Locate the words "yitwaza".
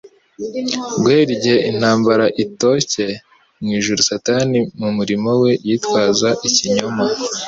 5.67-6.29